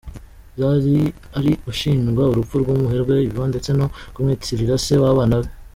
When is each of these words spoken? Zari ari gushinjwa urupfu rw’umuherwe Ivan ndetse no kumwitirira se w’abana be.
Zari 0.59 0.97
ari 1.37 1.51
gushinjwa 1.65 2.23
urupfu 2.31 2.55
rw’umuherwe 2.61 3.13
Ivan 3.29 3.49
ndetse 3.53 3.69
no 3.79 3.87
kumwitirira 4.13 4.75
se 4.85 4.95
w’abana 5.03 5.35
be. 5.43 5.49